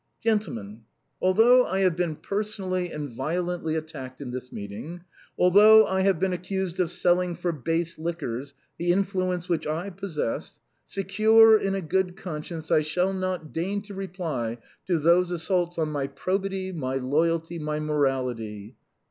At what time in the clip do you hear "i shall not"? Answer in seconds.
12.71-13.53